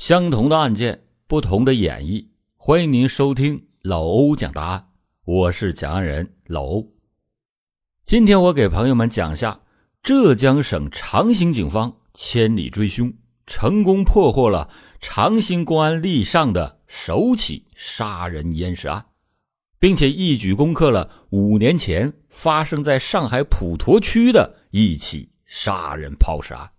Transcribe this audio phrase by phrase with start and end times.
[0.00, 2.26] 相同的案件，不同的演绎。
[2.56, 4.86] 欢迎您收听老欧讲答案，
[5.26, 6.90] 我是讲案人老欧。
[8.06, 9.60] 今天我给朋友们讲下
[10.02, 13.12] 浙江省长兴警方千里追凶，
[13.46, 19.04] 成功破获了长兴公安历上的首起杀人淹尸案，
[19.78, 26.70] 并且一举攻克了五年前发生在上海普陀区的一起杀人抛尸案。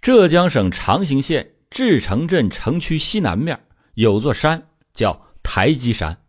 [0.00, 1.56] 浙江省长兴县。
[1.70, 3.60] 志城镇城区西南面
[3.94, 6.24] 有座山，叫台基山。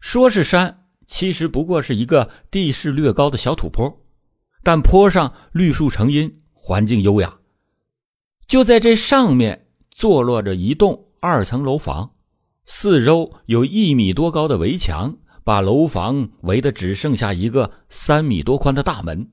[0.00, 4.04] 说是山，其实不过是一个地势略高的小土坡，
[4.62, 7.38] 但坡上绿树成荫，环境优雅。
[8.46, 12.14] 就在这上面，坐落着一栋二层楼房，
[12.66, 19.30] 四周有一米多高的围墙，把楼房围得只剩下一个三米多宽的大门。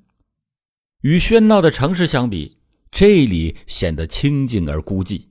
[1.01, 2.60] 与喧闹的城市相比，
[2.91, 5.25] 这里显得清静而孤寂。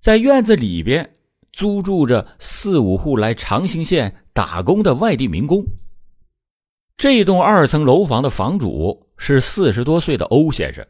[0.00, 1.16] 在院子里边
[1.52, 5.62] 租住着四五户来长兴县打工的外地民工。
[6.96, 10.86] 这栋二层楼房的房主是四十多岁的欧先生，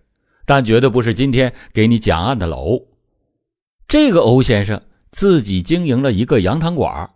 [0.47, 2.86] 但绝对不是今天给你讲案的老欧。
[3.89, 4.80] 这个欧先生
[5.11, 7.11] 自己经营了一个羊汤馆，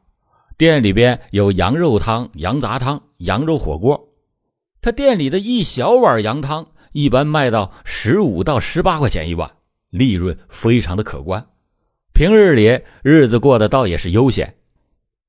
[0.58, 4.08] 店里边有羊肉汤、羊杂汤、羊肉火锅。
[4.80, 6.66] 他店里的一小碗羊汤。
[6.94, 9.50] 一般卖到十五到十八块钱一碗，
[9.90, 11.44] 利润非常的可观。
[12.12, 14.54] 平日里日子过得倒也是悠闲。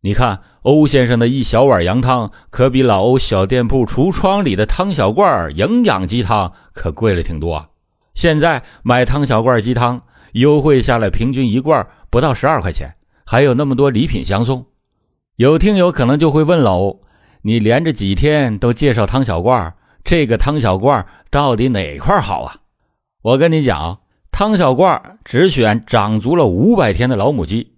[0.02, 7.68] 你看欧先生的一小碗羊汤，可比老欧小店铺橱窗里的汤小罐营养鸡汤可贵了挺多。
[8.14, 12.94] 现在买汤小罐鸡汤优惠下来，平均一罐不到十二块钱，
[13.26, 14.68] 还有那么多礼品相送。
[15.38, 17.02] 有听友可能就会问老欧
[17.42, 19.74] ：“你连着几天都介绍汤小罐？”
[20.06, 21.04] 这个汤小罐
[21.36, 22.56] 到底哪块好啊？
[23.22, 24.00] 我跟你讲，
[24.32, 27.74] 汤小罐只选长足了五百天的老母鸡。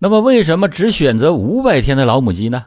[0.00, 2.64] 那么为什么只选择五百天的老母鸡呢？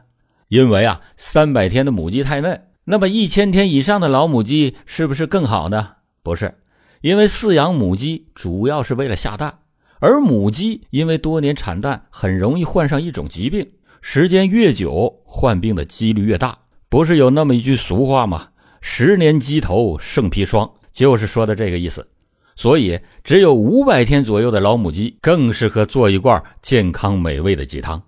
[0.48, 2.68] 因为啊，三百天的母鸡太嫩。
[2.86, 5.90] 那么一千天以上的老母鸡是不是更好呢？
[6.24, 6.56] 不是，
[7.02, 9.60] 因为饲养母鸡主要是为了下蛋，
[10.00, 16.60] 而母鸡因为多年产蛋，很容易患上一种疾病，时间越久，患病的几率越大。
[16.88, 18.48] 不是有那么一句俗话吗？
[18.82, 22.08] 十年鸡头胜砒霜，就是说的这个意思。
[22.56, 28.02] 所以，只有五百天左右的老母鸡更适合做一罐健康美味的鸡汤。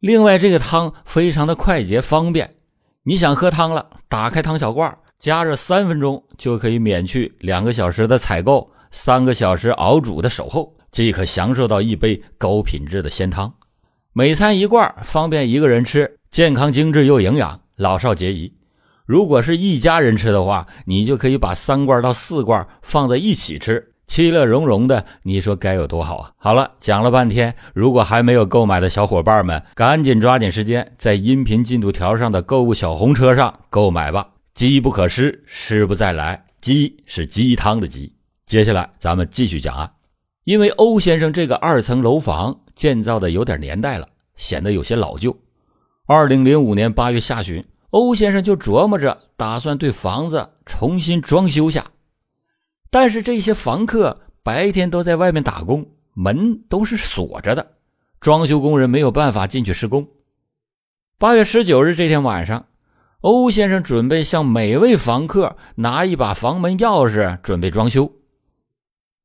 [0.00, 2.56] 另外，这个汤非常的快捷方便。
[3.04, 13.54] 你想喝汤了，打开汤小罐，加热三分钟就可以免去两个小时的采购、三个小时熬煮的守候，即可享受到一杯高品质的鲜汤。
[14.12, 18.52] 每餐一罐，方便一个人吃，健康精致又营养，老少皆宜。
[19.06, 26.32] 如果是一家人吃的话，你就可以把三罐到四罐放在一起吃，其乐融融的，你说该有多好啊！
[26.38, 34.26] 好了，讲了半天，如果还没有购买的小伙伴们，赶紧抓紧时间在音频进度条上的购物小红车上购买吧。
[34.54, 36.46] 机不可失，失不再来。
[36.62, 38.14] 鸡是鸡汤的鸡。
[38.46, 39.90] 接下来咱们继续讲案，
[40.44, 45.36] 因为欧先生这个二层楼房建造的有点年代了，显得有些老旧。
[46.06, 47.62] 二零零五年八月下旬。
[47.94, 51.92] 欧先生就琢磨着，打算对房子重新装修下，
[52.90, 57.64] 但是这些房客白天都在外面打工，门都是锁着的，
[58.20, 60.04] 装修工人没有办法进去施工。
[61.18, 62.66] 八月十九日这天晚上，
[63.20, 68.10] 欧先生准备向每位房客拿一把房门钥匙，准备装修。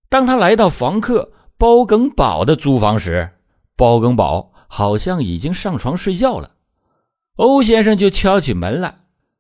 [0.09, 3.31] 当他来到房客包耿宝的租房时，
[3.75, 6.51] 包耿宝好像已经上床睡觉了。
[7.39, 8.95] 欧先生就敲起门来，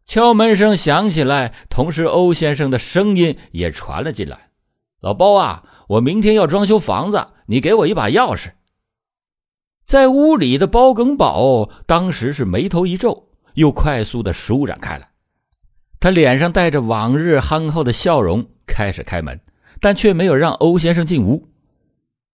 [0.05, 4.51] 敲门声响起来，同时欧先生的声音也传了进来
[5.03, 8.51] ：“老包啊，我明天要装修房子，你给我一把钥匙。”
[9.85, 15.09] 在屋里的包耿宝当时是眉头一皱，又快速的舒展开来，
[15.99, 19.37] 他脸上带着往日憨厚的笑容，开始开门，
[19.81, 21.45] 但却没有让欧先生进屋。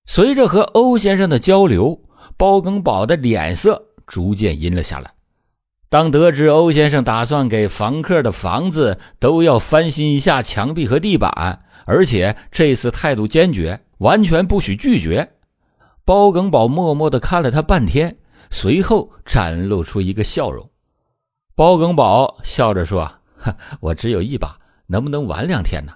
[0.05, 1.99] 随着和欧先生的交流，
[2.37, 5.11] 包耿宝的脸色逐渐阴了下来。
[5.95, 15.31] 当得知欧先生打算给房客的房子都要翻新一下墙壁和地板，而且这次态度坚决，完全不许拒绝，
[16.03, 18.17] 包耿宝默默地看了他半天，
[18.51, 20.69] 随后展露出一个笑容。
[21.55, 23.09] 包耿宝笑着说
[23.79, 24.57] ：“我只有一把，
[24.87, 25.93] 能不能晚两天呢？”“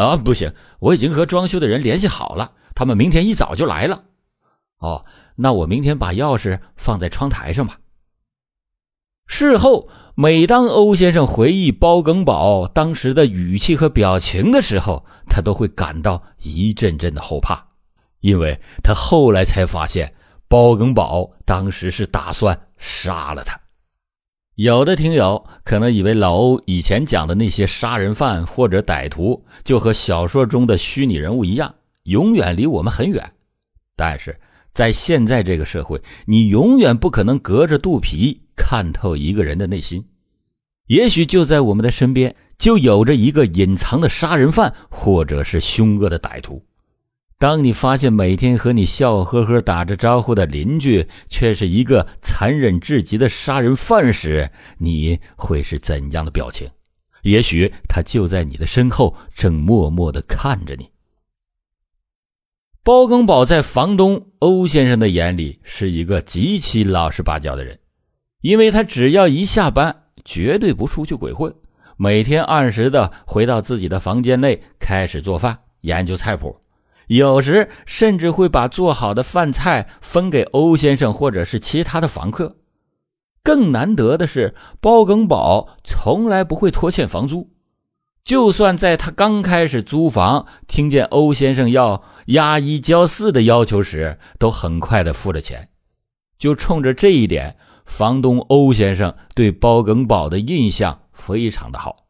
[0.00, 4.04] 啊，不行，我已经和装修的人联系好了，他们明天一早就来了。
[4.78, 5.04] ”“哦，
[5.34, 7.76] 那我明天把钥匙放在窗台上吧。”
[9.32, 17.64] 事后，每当欧先生回忆包耿宝当时的语气和表情的时候，他都会感到一阵阵的后怕，
[18.18, 20.12] 因为他后来才发现，
[20.48, 23.58] 包庚宝当时是打算杀了他。
[24.56, 31.72] 有的听友可能以为老欧以前讲的那些杀人犯或者歹徒，就和小说中的虚拟人物一样，
[32.02, 33.32] 永远离我们很远。
[33.96, 34.38] 但是
[34.72, 40.04] 在现在这个社会，你永远不可能隔着肚皮看透一个人的内心。
[40.86, 46.64] 也许就在我们的身边，就有着一个隐藏的杀人犯，或者是凶恶的歹徒。
[47.38, 56.68] 当你发现每天和你笑呵呵打着招呼的邻居，却是一个残忍至极的杀人犯时，你会是怎样的表情？
[57.22, 60.90] 也许他就在你的身后，正默默的看着你。
[62.82, 67.78] 包庚宝在房东欧先生的眼里是一个极其老实巴交的人，
[68.40, 70.04] 因为他只要一下班。
[70.22, 71.52] 绝对不出去鬼混，
[71.96, 76.60] 每天按时的回到自己的房间内开始做饭、研究菜谱，
[77.06, 82.58] 有时甚至会把做好的饭菜分给欧先生或者是其他的房客。
[83.42, 87.50] 更难得的是，包庚宝从来不会拖欠房租，
[88.30, 95.70] 就算在他刚开始租房，听见欧先生要押一交四的要求时，都很快的付了钱。
[96.38, 97.56] 就冲着这一点。
[97.86, 102.06] 房东欧先生对包庚宝的印象非常的好。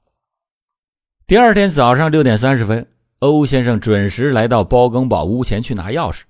[1.26, 2.87] 第二天早上六点三十分，
[3.20, 6.25] 欧先生准时来到包庚宝屋前去拿钥匙，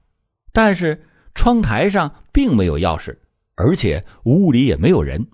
[0.52, 1.04] 但是
[1.34, 3.18] 窗台上并没有钥匙，
[3.56, 5.26] 而且屋里也没有人。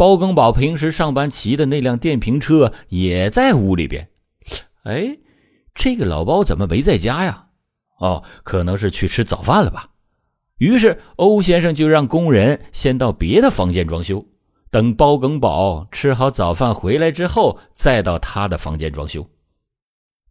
[0.00, 4.08] 包庚宝平时上班骑的那辆电瓶车也在屋里边。
[4.84, 5.18] 哎，
[5.74, 7.48] 这个老包怎么没在家呀？
[7.98, 9.90] 哦，可能是去吃早饭了吧。
[10.56, 14.24] 于是，欧先生就让工人先到别的房间装修，
[14.70, 19.28] 等包庚宝吃好早饭回来之后，再到他的房间装修。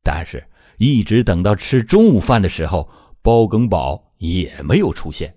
[0.01, 0.43] 但是，
[0.79, 2.89] 一直等到吃中午饭的时候，
[3.21, 5.35] 包庚宝也没有出现。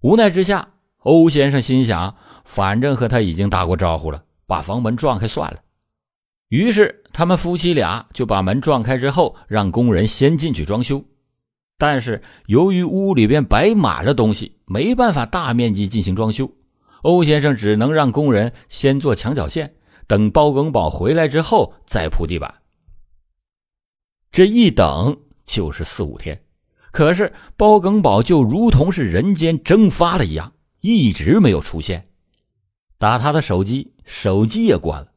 [0.00, 0.70] 无奈之下，
[1.04, 5.60] 欧先生心想：反正和他已经打过招呼了，把房门撞开算了。
[6.50, 11.04] 于是，他们夫妻俩就把门撞开之后，让工人先进去装修。
[11.76, 16.48] 但是由于屋里边摆满了东西，没办法大面积进行装修。
[17.02, 19.74] 欧先生只能让工人先做墙角线，
[20.06, 22.62] 等包庚宝回来之后再铺地板。
[24.30, 26.40] 这一等就是四五天，
[26.92, 32.06] 可是包庚宝就如同是人间蒸发了一样，一直没有出现。
[32.98, 35.08] 打他的手机，手机也关了。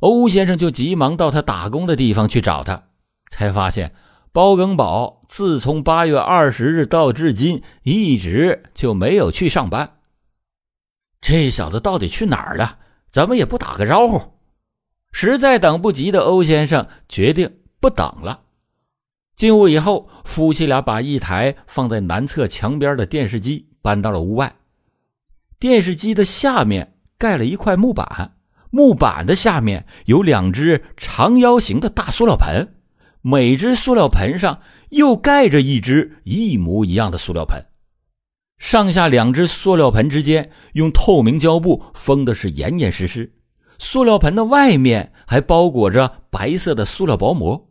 [0.00, 2.84] 欧先生就急忙到他打工的地方去找他，
[3.30, 3.94] 才发现。
[4.32, 9.98] 包庚宝自从八月二十日到至今，一直就没有去上班。
[11.20, 12.78] 这小子到底去哪儿了？
[13.12, 14.32] 怎么也不打个招呼？
[15.12, 18.40] 实在等不及的欧先生决定不等了。
[19.36, 24.56] 进屋以后，夫妻俩把一台放在南侧墙边的电视机搬到了屋外。
[25.58, 28.36] 电视机的下面盖了一块木板，
[28.70, 32.74] 木板的下面有两只长腰形的大塑料盆。
[33.26, 34.60] 每只塑料盆上
[34.90, 37.64] 又盖着一只一模一样的塑料盆，
[38.58, 43.32] 上下两只塑料盆之间用透明胶布封的是严严实实，
[43.78, 47.70] 塑料盆的外面还包裹着白色的塑料薄膜。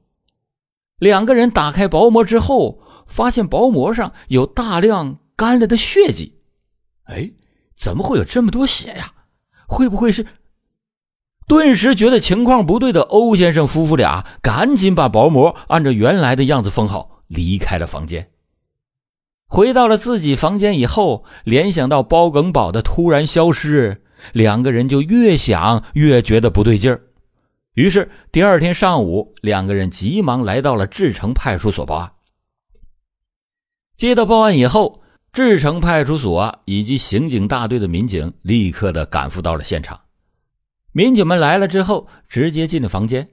[0.97, 6.39] 两个人打开薄膜之后，发现薄膜上有大量干了的血迹。
[7.03, 7.29] 哎，
[7.75, 9.13] 怎么会有这么多血呀？
[9.67, 10.25] 会不会是？
[11.47, 18.29] 顿时觉得情况不对的欧先生夫妇俩赶紧把薄膜按照原来的样子封好，离开了房间。
[19.45, 27.01] 回到了自己房间以后，联想到包耿宝的突然消失，两个人就越想越觉得不对劲儿。
[27.73, 32.13] 于是第二天上午，两个人急忙来到了志城派出所报案。
[33.97, 35.02] 接到报案以后，
[35.33, 39.99] 志城派出所以及刑警大队的民警立刻的赶赴到了现场。
[40.91, 43.27] 民警们来了之后，直接进了房间。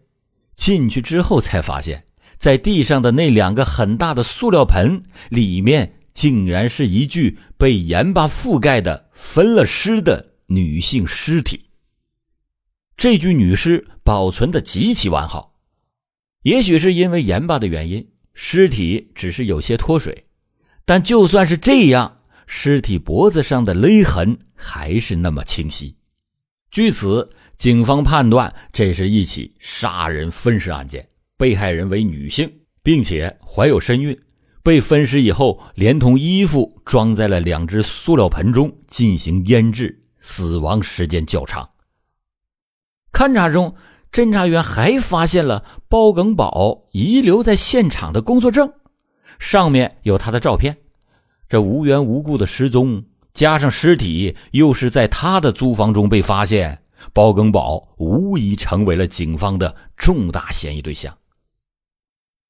[0.56, 2.06] 进去之后，才发现，
[2.38, 11.66] 在地上的那两个很大的塑料盆里面，竟然是一具被盐巴覆盖的分了尸的女性尸体。
[12.96, 15.58] 这具女尸保存的极其完好，
[16.44, 20.24] 也许是因为盐巴的原因，尸体只是有些脱水。
[20.84, 25.96] 但就算是这样，尸体脖子上的勒痕还是那么清晰。
[26.70, 27.30] 据此。
[27.60, 31.06] 警方判断这是一起杀人分尸案件，
[31.36, 32.50] 被害人为女性，
[32.82, 34.18] 并且怀有身孕，
[34.62, 41.68] 被分尸以后，连同衣服装在了两只塑料盆中进行腌制，死亡时间较长。
[43.12, 43.74] 勘查中，
[44.10, 48.72] 侦查员还发现了包耿宝遗留在现场的工作证，
[49.40, 50.76] 上面有他的照片。
[51.48, 53.04] 这无缘无故的失踪，
[53.34, 56.82] 加上尸体又是在他的租房中被发现，
[57.12, 61.16] 包庚宝无疑成为了警方的重大嫌疑对象。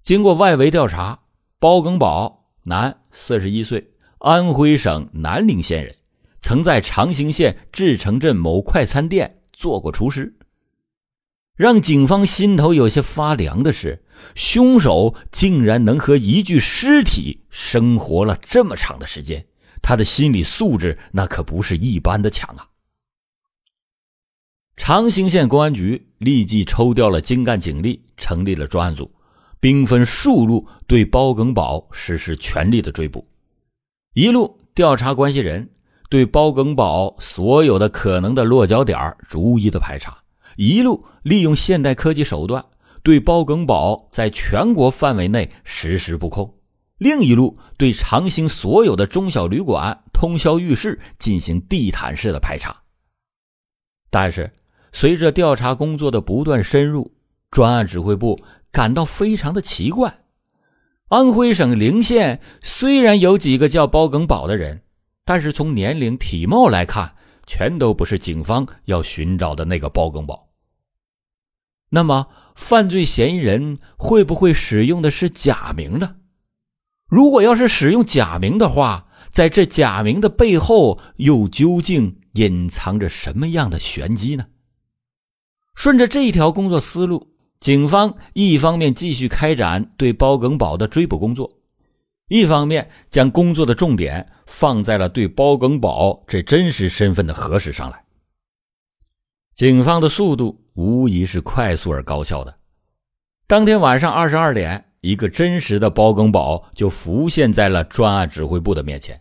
[0.03, 1.21] 经过外围调查，
[1.59, 5.95] 包庚宝，男，四十一岁，安徽省南陵县人，
[6.43, 10.37] 曾在长兴县志城镇某快餐店做过厨师。
[11.61, 14.03] 让警方心头有些发凉的是，
[14.35, 19.45] 凶手竟然能和一具尸体生活了这么长的时间，
[19.83, 22.67] 他的心理素质那可不是一般的强啊！
[24.79, 29.13] 长兴县公安局立即抽调了精干警力，成立了专案组，
[29.61, 33.29] 兵分数路对包庚宝实施全力的追捕，
[34.15, 35.69] 一路调查关系人，
[36.09, 40.20] 对包庚宝所有的可能的落脚点逐一的排查。
[40.63, 42.63] 一路利用现代科技手段
[43.03, 46.55] 对包庚宝在全国范围内实施布控，
[46.99, 52.77] 另一路对长兴所有的中小旅馆、通宵浴室进行地毯式的排查。
[54.11, 54.53] 但是，
[54.93, 57.11] 随着调查工作的不断深入，
[57.51, 58.39] 专案指挥部
[58.71, 60.19] 感到非常的奇怪：
[61.09, 64.83] 安徽省陵县虽然有几个叫包庚宝的人，
[65.25, 67.15] 但是从年龄、体貌来看，
[67.47, 70.49] 全都不是警方要寻找的那个包庚宝。
[71.93, 76.15] 那么，犯罪嫌疑人会不会使用的是假名呢？
[77.09, 84.47] 如果要是使用假名的话，在这假名的背后又究竟隐藏着什么样的玄机呢？
[85.75, 91.59] 顺着这一条工作思路，警方一方面继续开展对包庚宝的追捕工作，
[92.29, 98.05] 一方面将工作的重点放在了对包庚宝这真实身份的核实上来。
[99.57, 100.65] 警方的速度。
[100.75, 102.55] 无疑是快速而高效的。
[103.47, 109.21] 当天晚上二十二点，一个真实的包庚宝就浮现在了专案指挥部的面前。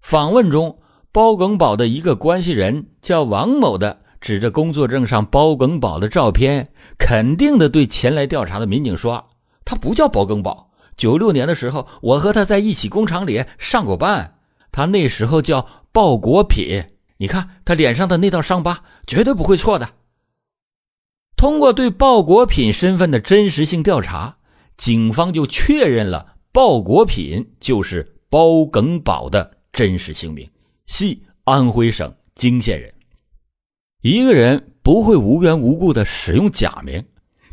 [0.00, 0.78] 访问中，
[1.12, 9.28] 包庚宝的一个关系人叫王某的，指着工作证上包庚宝的照片，肯定的对前来调查的民警说
[9.64, 10.70] ：“他不叫包庚宝。
[10.96, 14.38] 九六年的时候，我和他在一起工厂里上过班。
[14.72, 16.84] 他那时候叫鲍国品。
[17.18, 19.90] 你看他脸上的那道伤疤，绝对不会错的。”
[21.36, 24.38] 通过对鲍国品身份的真实性调查，
[24.78, 30.50] 警方就确认了鲍国品就是包耿宝的真实姓名，
[30.86, 32.92] 系安徽省泾县人。
[34.02, 37.04] 一个人不会无缘无故的使用假名，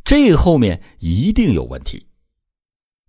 [0.06, 2.08] 这后面一定有问题。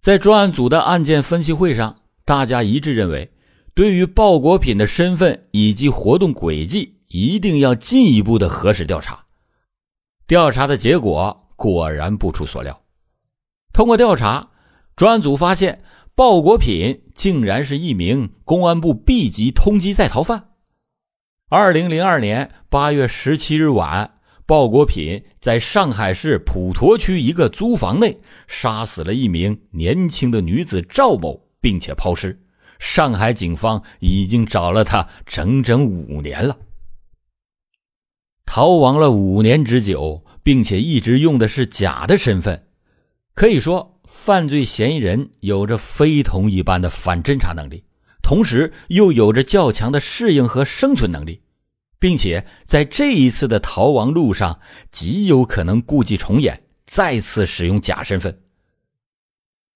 [0.01, 3.33] 在专案组的案件分析会上，大家一致认为，
[3.75, 9.24] 对于鲍国品的身份以及活动轨迹，一定要进一步的核实调查。
[10.27, 12.83] 调查的结果果然不出所料。
[13.73, 14.51] 通过调查，
[14.97, 15.83] 专案组发现
[16.15, 20.51] 鲍国品竟然是一名公安部 B 级通缉在逃犯。
[21.51, 32.41] 二零零二年八月十七日晚，鲍国品在上海市普陀区一个租房内杀死了一名年轻的女子赵某，并且抛尸。
[32.79, 36.57] 上海警方已经找了他整整五年了。
[38.47, 42.67] 逃亡了五年之久，并且一直用的是假的身份，
[43.35, 47.85] 可以说犯罪嫌疑人有着非同一般的反侦查能力，
[48.23, 51.43] 同时又有着较强的适应和生存能力，
[51.99, 54.61] 并且在这一次的逃亡路上
[54.91, 58.43] 极有可能故伎重演，再次使用假身份。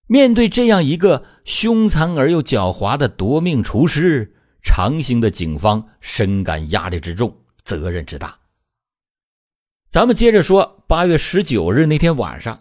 [0.06, 8.38] 面对这样一个凶残而又狡猾的夺命厨师，长兴的警方深感压力之重，责任之大。
[9.90, 12.61] 咱们接着说，八月十九日那天晚上，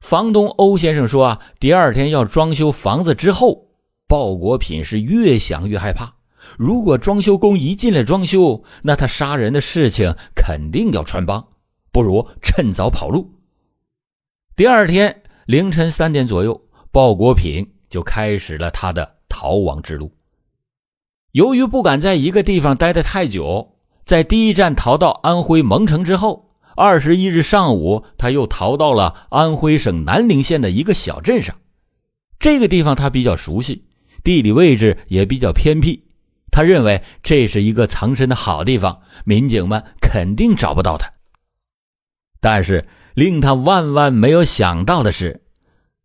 [0.00, 3.66] 房东欧先生说啊，第二天要装修房子之后，
[4.08, 6.14] 鲍国品是越想越害怕。
[6.56, 11.46] 如果装修工一进来装修，那他杀人的事情肯定要穿帮，
[11.92, 13.30] 不如趁早跑路。
[14.56, 16.58] 第二天凌晨三点左右，
[16.90, 20.10] 鲍国品就开始了他的逃亡之路。
[21.32, 26.42] 由于不敢在一个地方待得太久，在第一站逃到安徽蒙城之后。
[26.76, 31.56] 二十一日上午，他又逃到了安徽省南陵县的一个小镇上。
[32.38, 33.84] 这个地方他比较熟悉，
[34.22, 36.04] 地理位置也比较偏僻。
[36.50, 41.10] 他认为这是一个藏身的好地方，民警们肯定找不到他。
[42.40, 45.42] 但是令他万万没有想到的是，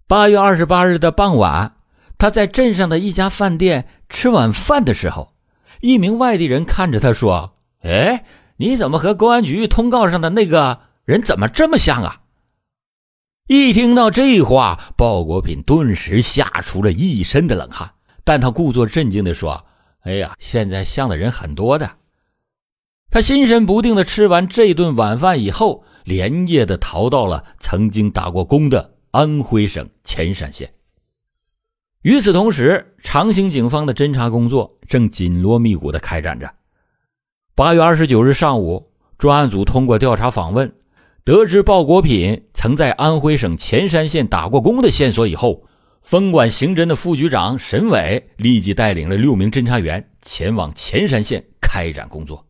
[0.07, 1.75] 八月二十八日的傍晚，
[2.17, 5.33] 他在镇上的一家饭店吃晚饭的时候，
[5.81, 8.23] 一名外地人看着他说：“哎。”
[8.61, 12.23] 你怎么和公安局通告上的那个人怎么这么像啊？
[13.47, 17.93] 一听到这话，鲍国品顿时吓出了一身的冷汗，
[18.25, 19.65] 但他故作镇静地说
[20.03, 21.89] ：“哎呀，现在像的人很多的。”
[23.09, 30.73] 他心神不定的吃完这顿晚饭以后，连夜的逃到了曾经打过工的安徽省潜山县。
[32.01, 36.53] 与此同时，长兴警方的侦查工作正紧锣密鼓的开展着。
[37.59, 40.71] 八月二十九日上午，专案组通过调查访问，
[41.25, 45.65] 得知鲍国品曾在安徽省潜山县打过工的线索以后，
[46.01, 52.47] 分管刑侦的副局长沈伟立即带领了六名侦查员前往潜山县开展工作。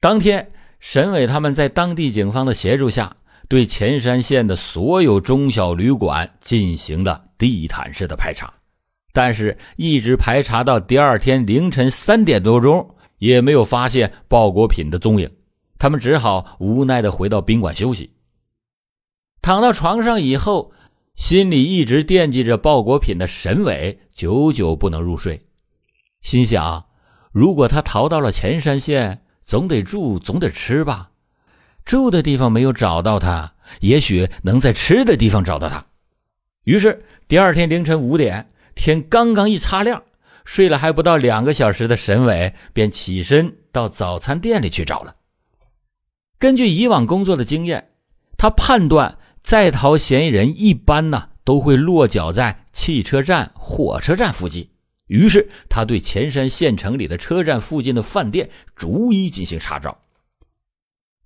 [0.00, 3.18] 当天，沈伟他们在当地警方的协助下，
[3.48, 8.52] 对潜山县的所有中小旅馆进行了地毯式的排查，
[9.12, 15.30] 但是，一直排查到第二天凌晨三点多钟，也没有发现鲍国品的踪影。
[15.78, 18.10] 他们只好无奈的回到宾馆休息。
[19.40, 20.72] 躺到床上以后，
[21.14, 25.46] 心里一直惦记着鲍国品的沈伟久久不能入睡，
[26.20, 26.84] 心想：
[27.32, 31.10] 如果他逃到了潜山县，总得住，总得吃吧。
[31.86, 35.86] 住的地方没有找到他，也许能在吃的地方找到他。
[36.64, 40.02] 于是第二天凌晨五点，天刚刚一擦亮，
[40.44, 45.16] 睡了还不到两个小时的沈伟便起身到早餐店里去找了。
[46.38, 47.90] 根据以往工作的经验，
[48.36, 54.70] 他判断在逃嫌疑人一般呢都会落脚在汽车站、火车站附近。
[55.06, 59.98] 于是，他对潜山县城里的车站附近的饭店逐一进行查找。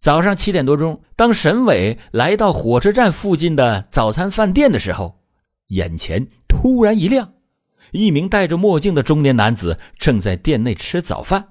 [0.01, 5.21] 早上七点多钟，当沈伟来到火车站附近的早餐饭店的时候，
[5.69, 7.35] 眼前突然一亮，
[7.93, 11.49] 一名戴着墨镜的中年男子正在店内吃早饭。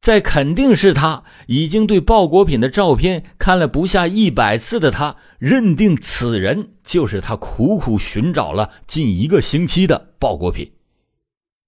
[0.00, 10.72] 在肯定是他已经对鲍国品的照片看了不下一百次的他，认定此人就是他苦苦寻找了近一个星期的鲍国品。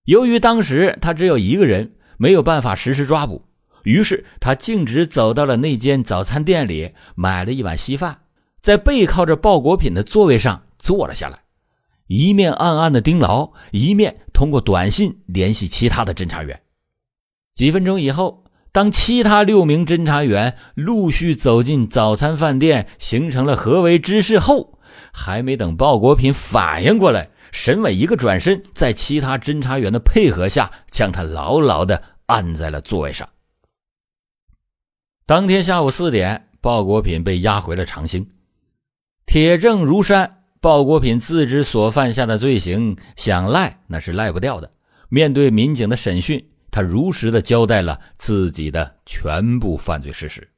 [0.05, 3.45] 由于当时他只有一个人，没有办法实施抓捕，
[3.85, 8.23] 于是他径直走到了那间早餐店里，买了一碗稀饭，
[8.61, 11.44] 在背靠着鲍国品的座位上坐了下来，
[12.07, 16.63] 一面暗暗的盯牢，一面通过短信联系其他的侦查员。
[17.55, 24.79] 几分钟以后，当其他六名侦查员陆续走进早餐饭店，形成了合围之势后，
[25.13, 27.31] 还没等鲍国品反应过来。
[27.53, 33.29] 沈伟一个转身，在其他侦查员的配合下，将他牢牢的按在了座位上。
[35.25, 38.29] 当天下午四点，鲍国品被押回了长兴。
[39.25, 44.73] 铁证如山，鲍国品自知所犯下的罪行，想赖那是赖不掉的。
[45.11, 50.49] 面对民警的审讯，他如实的交代了自己的全部犯罪事实。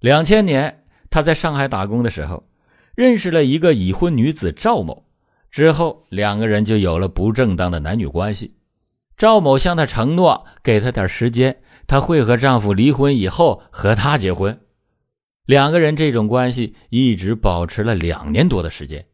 [0.00, 2.46] 两千年，他在上海打工的时候。
[2.94, 5.06] 认识了一个已婚女子赵某，
[5.50, 8.54] 之后两个人就有了不正当的男女关系。
[9.16, 14.60] 赵某向他承诺，给他点时间，他会和丈夫离婚以后和他结婚。
[15.46, 19.06] 两个人这种关系一直保持了两年多的时间，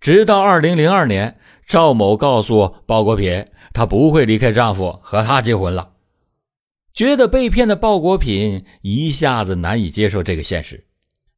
[0.00, 5.90] 直到二零零二年，赵某告诉鲍国品，她不会离开丈夫和他结婚了。
[6.92, 10.86] 觉得被骗的鲍国品一下子难以接受这个现实。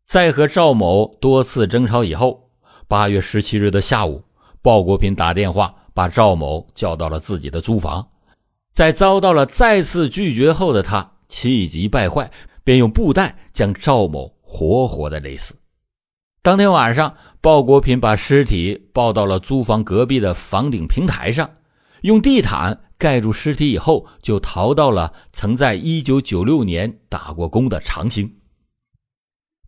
[0.05, 2.51] 在和赵某多次争吵以后，
[2.87, 4.23] 八月十七日的下午，
[4.61, 8.07] 鲍国平打电话把赵某叫到了自己的租房，
[8.71, 12.31] 在遭到了再次拒绝后的他气急败坏，
[12.67, 15.55] 便用布袋将赵某活活的勒死。
[16.43, 21.49] 当天晚上，鲍国平把尸体抱到了租房隔壁的房顶平台上，
[22.03, 28.35] 用地毯盖住尸体以后，就逃到了曾在一九九六年打过工的长兴。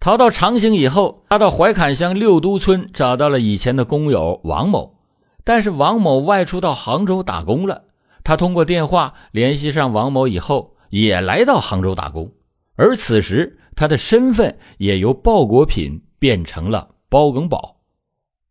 [0.00, 4.98] 逃到长兴以后，他到怀坎乡六都村找到了以前的工友王某，
[5.44, 7.84] 但是王某外出到杭州打工了。
[8.24, 12.32] 他通过电话联系上王某以后，也来到杭州打工。
[12.79, 17.81] 而此时，他的身份也由鲍国品变成了包庚宝。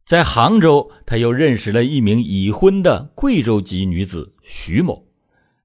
[0.05, 5.07] 在杭州，他又认识了一名已婚的贵州籍女子徐某，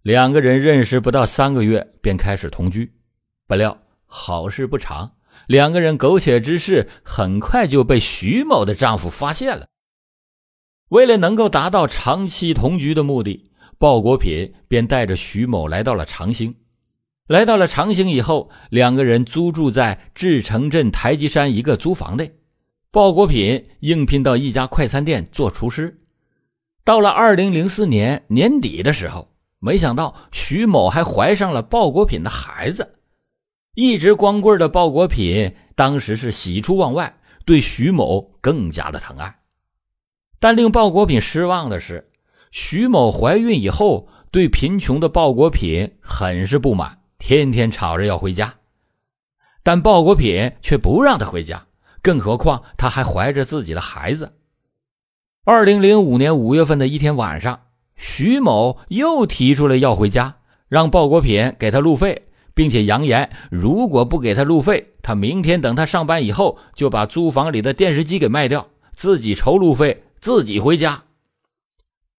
[0.02, 2.92] 两个人认识不到三个月便开始同居。
[3.48, 5.12] 不料好事不长。
[5.48, 9.66] 两个人苟且之事很快就被徐某的丈夫发现了。
[10.90, 16.54] 为了能够达到长期同居的目的，鲍国品便带着徐某来到了长兴。
[17.28, 22.32] 来到了长兴以后，两个人租住在志城镇台基山一个租房内。
[22.90, 26.00] 鲍国品应聘到一家快餐店做厨师。
[26.84, 29.28] 到了二零零四年年底的时候，
[29.60, 32.96] 没想到徐某还怀上了鲍国品的孩子。
[33.76, 39.38] 一直光棍的鲍国品当时是喜出望外，对徐某更加的疼爱。
[40.40, 42.10] 但令鲍国品失望的是，
[42.50, 48.52] 徐某怀孕以后，对贫穷的鲍国品很是不满，天天吵着要回家。
[49.62, 51.64] 但鲍国品却不让他回家，
[52.02, 54.34] 更何况他还怀着自己的孩子。
[55.44, 57.60] 二零零五年五月份的一天晚上，
[57.94, 60.34] 徐某又提出了要回家，
[60.68, 62.24] 让鲍国品给他路费。
[62.54, 71.02] 并且扬言，如果不给他路费，他明天等他上班以后，就把租房里的电视机给卖掉，自己筹路费，自己回家。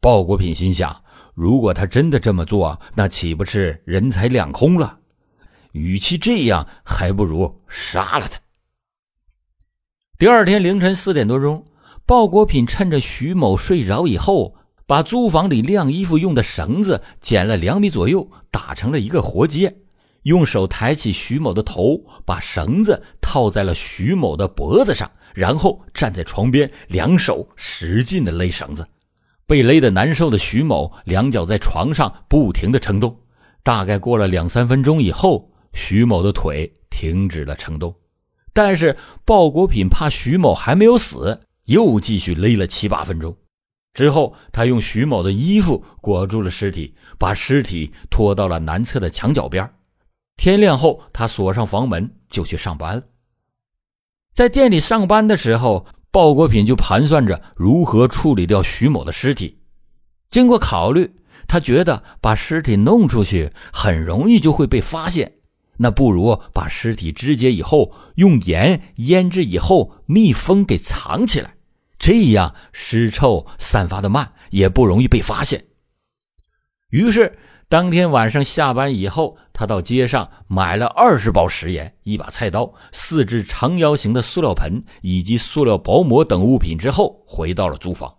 [0.03, 1.01] 鲍国品心想，
[1.33, 4.99] 如果他真的这么做，那岂不是人财两空了？
[5.71, 8.37] 与其这样，还不如杀了他。
[10.17, 11.65] 第二天凌晨四点多钟，
[12.05, 19.73] 鲍国品趁着徐某睡着以后，把租房里晾衣服用的绳子剪了两米左右，打成了一个活结。
[20.23, 28.85] 用手抬起徐某的头，把绳子套在了徐某的脖子上，然后站在床边，两手使劲的勒绳子。
[29.45, 33.19] 被勒得难受的徐某，两脚在床上不停的撑动。
[33.63, 37.95] 大概过了两三分钟以后，徐某的腿停止了撑动。
[38.53, 43.35] 但是鲍国品怕徐某还没有死，又继续勒了七八分钟。
[43.93, 49.71] 之后，他用徐某的衣服裹住了尸体，把尸体拖到了南侧的墙角边。
[50.35, 53.03] 天亮后，他锁上房门就去上班了。
[54.33, 59.57] 在店里上班的时候，鲍国品就盘算着如何处理掉徐某的尸体。
[60.29, 61.11] 经过考虑，
[61.47, 65.33] 他觉得把尸体弄出去很容易就会被发现，
[65.75, 71.55] 那不如把尸体肢解以后，用盐腌制以后密封给藏起来，
[71.97, 75.65] 这样尸臭散发的慢，也不容易被发现。
[76.91, 77.35] 于是。
[77.73, 88.13] 当天晚上下班以后，他到街上买了二十包食盐、一把菜刀、四只长腰形的塑料盆以及塑料薄膜等物品之后，回到了租房。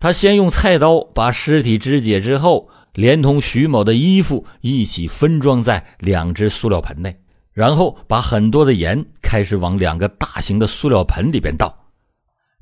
[0.00, 7.20] 他先用菜刀把尸体肢解，之后连同徐某的衣服一起分装在两只塑料盆内，
[7.52, 11.90] 然后把很多的盐开始往两个大型的塑料盆里边倒。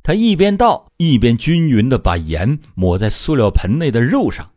[0.02, 4.50] 他一边倒一边均匀的把盐抹在塑料盆内的肉上。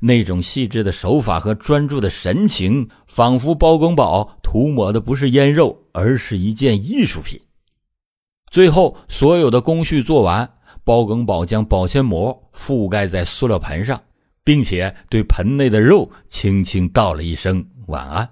[0.00, 7.40] 那种细致的手法和专注的神情，仿佛包公宝涂抹的不是腌肉，而是一件艺术品。
[8.50, 10.50] 最后，所有的工序做完，
[10.84, 14.02] 包公宝将保鲜膜覆盖在塑料盆上，
[14.44, 18.28] 并且对盆内的肉轻轻道了一声晚安。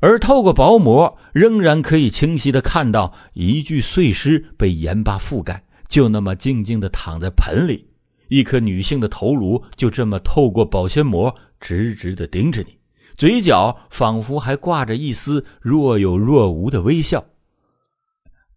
[0.00, 7.87] 而透过薄膜，仍然可以清晰的看到一具碎尸被盐巴覆盖，就那么静静的躺在盆里。
[8.28, 12.78] 一颗女性的头颅就这么透过保鲜膜直直的盯着你，
[13.16, 17.24] 嘴角仿佛还挂着一丝若有若无的微笑。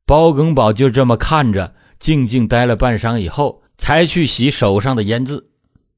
[0.05, 5.49] 包耿宝就这么看着，静静待了半晌以后，才去洗手上的烟渍，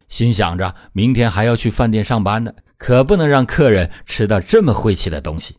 [0.08, 5.56] 心想着明天还要去饭店上班呢，可不能让客人吃到这么晦气的东西。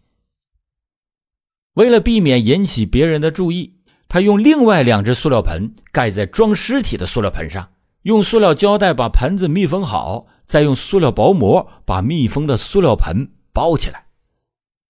[1.74, 3.74] 为了避免引起别人的注意，
[4.06, 7.68] 他用另外两只塑料盆盖在装尸体的塑料盆上。
[8.04, 14.08] 用塑料胶带把盆子密封好，再用塑料薄膜把密封的塑料盆包起来。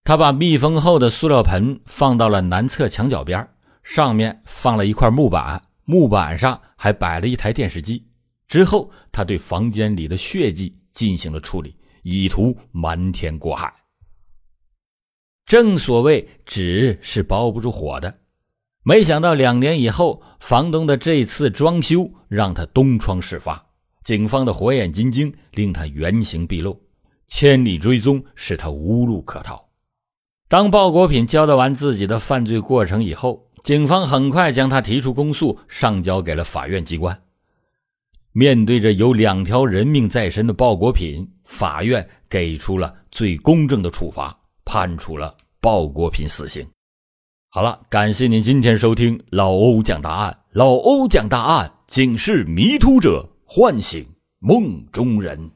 [0.03, 3.49] 他把密封后的塑料盆放到了南侧墙角边，
[3.85, 8.05] 上面放了一块木板，木板上还摆了一台电视机。
[8.49, 13.73] 之后，他对房间里的血迹进行了处理，以图瞒天过海。
[15.47, 18.13] 正所谓，纸是包不住火的。
[18.87, 23.65] 没想到两年以后，房东的这次装修让他东窗事发，
[24.05, 26.79] 警方的火眼金睛令他原形毕露，
[27.27, 29.71] 千里追踪使他无路可逃。
[30.51, 37.19] 当鲍国品交代完自己的犯罪过程以后，警方很快将他提出公诉，上交给了法院机关。
[38.33, 46.69] 面对着有两条人命在身的鲍国品，法院给出了最公正的处罚，判处了鲍国品死刑。
[47.55, 50.37] 好了，感谢您今天收听老欧讲答案。
[50.51, 54.05] 老欧讲答案，警示迷途者，唤醒
[54.41, 55.53] 梦中人。